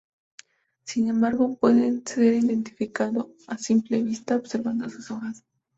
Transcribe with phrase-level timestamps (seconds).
[0.83, 5.43] Sin embargo, puede ser identificado a simple vista observando sus hojas.